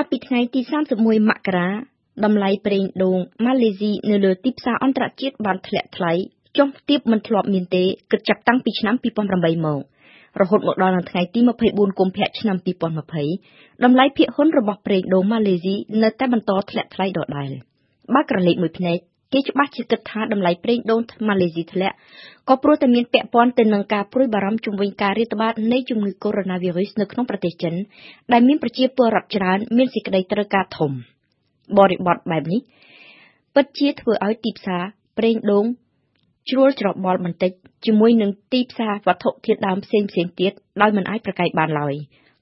[0.00, 0.60] កាលពីថ្ងៃទី
[0.96, 1.68] 31មករា
[2.24, 6.12] តម្លៃប្រេងដូងម៉ាឡេស៊ីនៅលើទីផ្សារអន្តរជាតិបានធ្លាក់ថ្លៃ
[6.58, 9.82] ចុះទាបមិនធ្លាប់មានទេគិតចាប់តាំងពីឆ្នាំ2008មក
[10.40, 11.40] រហូតមកដល់ថ្ងៃទី
[11.70, 12.56] 24កុម្ភៈឆ្នាំ
[13.20, 17.50] 2020តម្លៃភាគហ៊ុនរបស់ប្រេងដូងម៉ាឡេស៊ីនៅតែបន្តធ្លាក់ថ្លៃដដែល
[18.14, 18.98] បើក្រឡេកមួយភ្នែក
[19.32, 21.96] គេច្បាស់ជាគិតថាតម្លៃប្រេងដូងម៉ាឡេស៊ីធ្លាក់
[22.48, 27.74] ក៏ព្រោះតែមានពាក់ព័ន្ធទៅនឹងការព្រួយបារម្ភជំវិញការរាតត្បាតនៃជំងឺកូវីដ -19 នៅក្នុងប្រទេសចិន
[28.32, 30.90] ដែលមានប្រជាពលរដ្ឋច្រើនមានសេចក្តីត្រូវការធំ
[31.78, 32.60] បរិបទបែបនេះ
[33.54, 34.82] ពិតជាធ្វើឲ្យទីផ្សារ
[35.18, 35.64] ប្រេងដូង
[36.50, 37.52] ជ្រួលច្របល់បន្តិច
[37.86, 40.08] ជាមួយនឹងទីផ្សារវត្ថុធាតុដើមផ្សេងៗ
[40.40, 41.94] ទៀតដោយមិនអាចប្រកែកបានឡើយ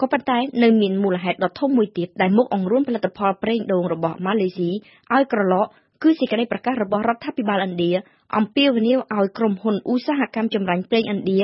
[0.00, 4.70] ក៏ប៉ុន្តែនៅមានមូលហេតុដ៏ធំមួយទៀតដែលមកអង្រួនផលិតផលប្រេងដូងរបស់ម៉ាឡេស៊ី
[5.14, 5.66] ឲ្យក្រឡក
[6.02, 7.90] គឺសេចក្តីប្រកាសរបស់រដ្ឋាភិបាលឥណ្ឌា
[8.36, 11.40] អំពាវនាវឲ្យក្រុមហ៊ុនឧស្សាហកម្មចម្រាញ់ប្រេងឥណ្ឌា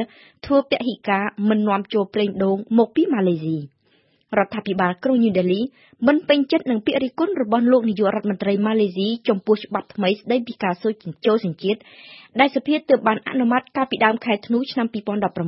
[0.47, 3.59] ធ្វើពហិការមិននាំចូលប្រេងដូងមកពីម៉ាឡេស៊ី
[4.39, 5.61] រដ្ឋាភិបាលក្រុងញូដេលី
[6.07, 10.95] មិនពេញចិត្តនឹងពាក្យរិះគន់របស់លោកនាយករដ្ឋមន្ត្រីម៉ាឡេស៊ីចំពោះច្បាប់ថ្មីស្តីពីការសូច
[11.27, 11.81] ចូលសញ្ជាតិ
[12.41, 14.87] ដែលសភាទើបបានអនុម័តកាលពីដើមខែធ្នូឆ្នាំ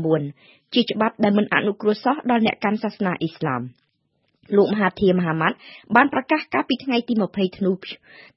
[0.06, 3.62] 2019ជាច្បាប់ដែលមិនអនុគ្រោះសោះដល់អ្នកកាន់សាសនាអ៊ីស្លាម។
[4.56, 5.56] លោកមហាធាមហាម៉ាត់
[5.96, 7.72] បានប្រកាសកាលពីថ្ងៃទី20ធ្នូ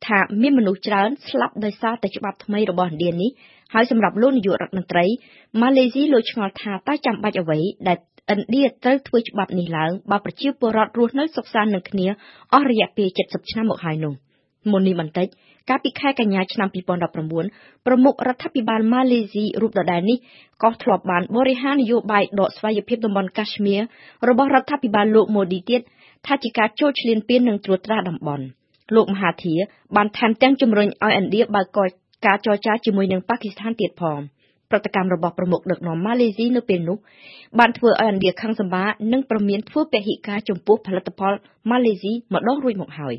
[0.06, 3.32] ថាមានមនុស្សច្រើនស្លាប់ដោយសារតែច្បាប់ថ្មីរបស់ឥណ្ឌានេះ
[3.74, 5.06] ហើយសម្រាប់លោកនាយករដ្ឋមន្ត្រី
[5.62, 7.98] ម៉ាឡេស៊ីលោកឆ្ងល់ថាតើចាំបាច់អ្វីដែល
[8.34, 12.08] ឥណ្ឌាត្រូវធ្វើច្បាប់នេះឡើងបើប្រជាពលរដ្ឋរស់នៅសុខសាន្តនឹងគ្នា
[12.54, 14.14] អស់រយៈពេល70ឆ្នាំមកហើយនោះ
[14.72, 15.28] មុននេះបន្តិច
[15.70, 20.18] កាលពីខែកញ្ញាឆ្នាំ2019ប្រមុខរដ្ឋាភិបាលម៉ាឡេស៊ីរូបដដែលនេះ
[20.64, 23.82] ក៏ធ្លាប់បានបរិហារនយោបាយដកស្វ័យភាពតំបន់កា ಶ್ មៀរ
[24.30, 25.82] របស់រដ្ឋាភិបាលលោកម៉ូឌីទៀត
[26.26, 28.46] ថាជាការចូលឈ្លានពាននិងត្រួតត្រាតំបន់
[28.96, 29.56] លោកមហាធា
[29.96, 31.80] បានថែមទាំងជំរុញឲ្យឥណ្ឌាបើក
[32.26, 34.20] ការចរចាជាមួយនឹងប៉ាគីស្ថានទៀតផង
[34.70, 36.98] ប្រតិកម្មរបស់ប្រមុខដឹកនាំម៉ាឡេស៊ីនៅពេលនោះ
[37.60, 41.34] បានធ្វើឲ្យឥណ្ឌាខឹងសម្បានិងប្រមានធ្វើពហិការចំពោះផលិតផល
[41.70, 43.14] ម៉ាឡេស៊ីម្ដងរួចមកហើយ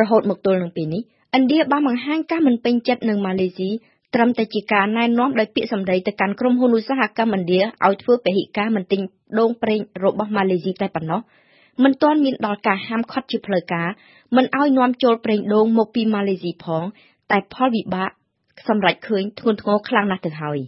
[0.00, 1.02] រហូតមកទល់នឹងពេលនេះ
[1.36, 3.70] ឥណ្ឌាបានបង្ហាញការមិនពេញចិត្តនឹងម៉ាឡេស៊ី
[4.14, 9.00] ត្រឹមតែជាការណែនាំដោយពាក្យសម្ដីទៅកាន់ក្រុមហ៊ុនឧស្សាហកម្មឥណ្ឌាឲ្យធ្វើពហិការមិនទិញ
[9.38, 11.20] ដូងប្រេងរបស់ម៉ាឡេស៊ីតែប៉ុណ្ណោះ
[11.82, 13.88] មិនទាន់មានដល់ការហាមឃាត់ជាផ្លូវការ
[14.36, 16.84] មិនឲ្យនាំចូលប្រេងដូងមកពីម៉ាឡេស៊ីផង
[17.30, 18.10] តែផលវិបាក
[18.68, 20.58] សម្រេចឃើញធ្ងន់ធ្ងរខ្លាំងណាស់ទៅហើយ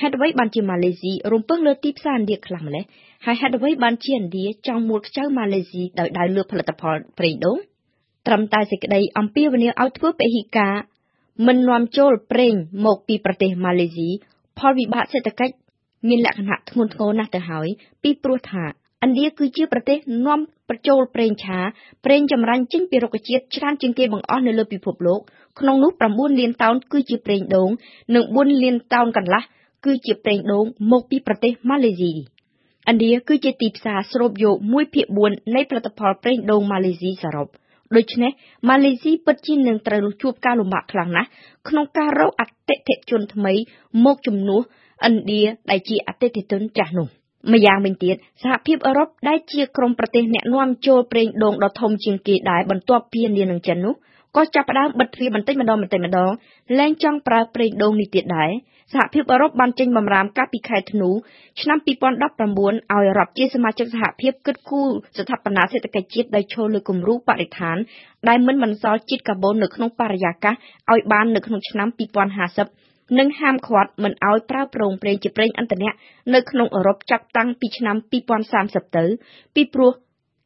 [0.00, 2.84] ហេតុអ្វីបានជាម៉ាឡេស៊ីរំពឹងលើទីផ្សារឥណ្ឌាខ្លាំងម្ល៉េះ
[3.24, 7.58] ហើយហេតុអ្វីបានជាឥណ្ឌាចង់មួលខ្ចៅម៉ាឡេស៊ីដោយដៅលើផលិតផលប្រេងដូង
[8.26, 10.74] ត្រឹមតែសេចក្តីអំពាវនាវឲ្យធ្វើពហិការ
[11.46, 12.54] មិននាំចូលប្រេង
[12.86, 14.08] មកពីប្រទេសម៉ាឡេស៊ី
[14.58, 15.54] ផលវិបាកសេដ្ឋកិច្ច
[16.08, 17.68] មានលក្ខណៈធ្ងន់ធ្ងរណាស់ទៅហើយ
[18.02, 18.64] ពីព្រោះថា
[19.04, 21.58] ឥណ្ឌាគឺជាប្រទេសនាំប្រចូលប្រេងឆា
[22.04, 25.20] ប្រេងចម្រាញ់ចេញពីរុក្ខជាតិច្រើនជាងគេបង្អស់នៅលើពិភពលោក
[25.60, 27.70] ក្នុងនោះ 9 លានតោនគឺជាប្រេងដូង
[28.14, 29.42] និង 4 លានតោនកន្លះ
[29.84, 32.14] គឺជាប្រេងដូងមកពីប្រទេសម៉ាឡេស៊ីឥ
[32.94, 37.48] ណ្ឌាគឺជាទីផ្សារស្រូបយក1ភាគ4នៃផលិតផលប្រេងដូងម៉ាឡេស៊ីសរុប
[37.96, 38.30] ដូច្នេះ
[38.68, 41.28] ម៉ាឡេស៊ីពិតជានឹងត្រូវជួបការលំបាកខ្លាំងណាស់
[41.68, 43.52] ក្នុងការរកអតិថិជនថ្មី
[44.04, 44.62] មកជំនួស
[45.06, 47.08] ឥណ្ឌាដែលជាអតិថិជនចាស់នោះ
[47.52, 53.94] ម្យ៉ាងវិញទៀតសហភាពអឺរ៉ុបដែលជាក្រុមប្រទេសអ្នកនាំចូលប្រេងដូងដ៏ធំជាងគេដែរបន្ទាប់ពីឥណ្ឌានិងចិននោះ
[54.36, 56.30] ក៏ចាប់ផ្ដើមបិទទ្វារបន្តិចម្ដងបន្តិចម្ដង
[56.78, 58.50] លែងចង់ប្រើប្រេងដូងនេះទៀតដែរ
[58.94, 61.10] សហភាពអឺរ៉ុបបានចេញបម្រាមកាលពីខែធ្នូ
[61.60, 67.76] ឆ្នាំ2019ឲ្យរដ្ឋជាសមាជិកសហភាពគិតគូរស្ថាបនាសេដ្ឋកិច្ចជាតិដោយឈលលើគំរូបរិស្ថាន
[68.28, 70.54] ដែលមិនបន្សល់ជាតិកាបូននៅក្នុងបរិយាកាស
[70.92, 75.90] ឲ្យបាននៅក្នុងឆ្នាំ2050 និងហាមឃាត់មិនឲ្យប្រើប្រងប្រេងជាប្រេងឥន្ធនៈ
[76.34, 77.96] នៅក្នុងអឺរ៉ុបចាប់តាំងពីឆ្នាំ
[78.46, 79.04] 2030ទៅ
[79.54, 79.92] ពីព្រោះ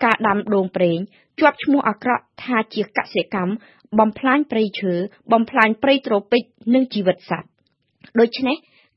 [0.04, 0.98] ការដាំដូងប្រេង
[1.40, 3.52] ជាប់ឈ្មោះអាក្រក់ថាជាកសិកម្ម
[3.98, 4.92] បំផ្លាញព្រៃឈើ
[5.32, 6.42] បំផ្លាញព្រៃត្រូពិច
[6.74, 7.48] និងជីវិតសត្វ
[8.20, 8.56] ដូច្នេះ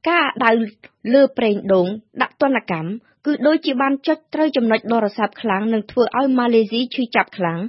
[0.10, 0.52] ការដៅ
[1.14, 1.88] លើប្រេងដូង
[2.22, 2.90] ដាក់ទណ្ឌកម្ម
[3.26, 7.60] គឺដូចជាបានចុចត្រូវចំណុចដរស័ព្ទខ្លាំងនិងធ្វើឲ្យម៉ាឡេស៊ីឈឺចាប់ខ្លាំង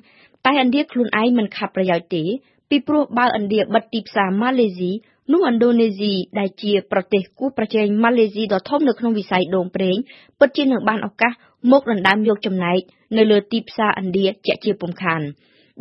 [0.47, 2.25] តែឥណ្ឌាខ្លួនឯងមិនខាត់ប្រយោជន៍ទេ
[2.71, 4.93] ពីព្រោះបើឥណ្ឌាបិទទីផ្សារម៉ាឡេស៊ី
[5.32, 9.98] នោះឥណ្ឌូនេស៊ីដែលជាប្រទេសគូប្រជែងម៉ាឡេស៊ីដ៏ធំនៅក្នុងវិស័យដូងប្រេង
[10.40, 11.34] ពិតជានឹងបានឱកាស
[11.72, 12.80] មកដណ្ដើមយកចំណែក
[13.18, 15.22] នៅលើទីផ្សារឥណ្ឌាជាក់ជាពុំខាន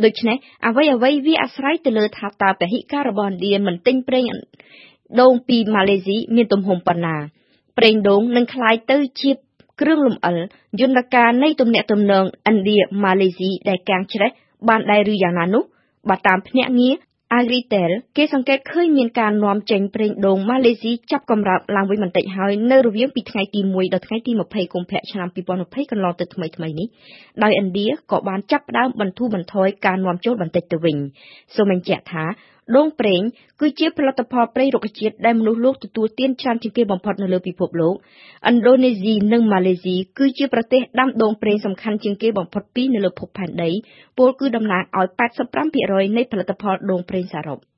[0.04, 0.36] ដូច្នេះ
[0.66, 4.24] អ្វីអ្វីវាអាស្រ័យទៅលើថាតើពហិការរបស់ឥណ្ឌាមិនទិញប្រេង
[5.20, 7.16] ដូងពីម៉ាឡេស៊ីមានទំហំប៉ុណ្ណា
[7.78, 9.30] ប្រេងដូងនឹងคล้ายទៅជា
[9.80, 10.36] គ្រឿងលម្អិល
[10.80, 14.30] យន្តការនៃទំនាក់ទំនងឥណ្ឌាម៉ាឡេស៊ីដែលកាំងច្រេះ
[14.68, 15.64] បានដែរឬយ៉ាងណានោះ
[16.08, 16.94] បើតាមភ្នាក់ងារ
[17.35, 26.87] Agritel គេសង្កេតឃើញមានការនាំចេញប្រេងដូងម៉ាឡេស៊ីចាប់កម្រើកឡើងវិញបន្តិចហើយនៅរវាងពីថ្ងៃទី1ដល់ថ្ងៃទី20កុម្ភៈឆ្នាំ2020កន្លងទៅថ្មីៗនេះ
[27.43, 30.97] ដោយឥណ្ឌាក៏បានចាប់ផ្ដើមបន្ធូរបន្ថយការនាំចូលបន្តិចទៅវិញ
[31.55, 32.25] សូមបញ្ជាក់ថា
[32.75, 33.21] ដូងប្រេង
[33.61, 37.95] គឺជាផលិតផលព្រៃរុក្ខជាតិដែលមនុស្សលោកទទួលទានច្រើនជាងគេបំផុតនៅលើពិភពលោក
[38.49, 43.71] ឥណ្ឌូនេស៊ីនិងម៉ាឡេស៊ីគឺជាប្រទេសដាំដូងប្រេងសំខាន់ជាងគេបំផុតពីរនៅលើភពផែនដី
[44.17, 45.07] ពលគឺតំណាងឲ្យ
[45.61, 47.59] 85%នៃផលិតផលដូងប្រេងសរុប។